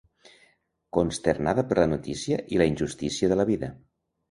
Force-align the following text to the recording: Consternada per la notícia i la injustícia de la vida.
Consternada 0.97 1.65
per 1.73 1.77
la 1.81 1.87
notícia 1.93 2.41
i 2.57 2.61
la 2.63 2.69
injustícia 2.73 3.33
de 3.35 3.41
la 3.43 3.49
vida. 3.55 3.75